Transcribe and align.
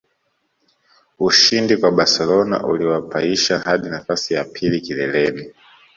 Ushindi 1.27 1.73
kwa 1.79 1.91
Barcelona 1.97 2.63
uliwapaisha 2.67 3.59
hadi 3.59 3.89
nafasi 3.89 4.33
ya 4.33 4.43
pili 4.43 4.81
kileleni 4.81 5.51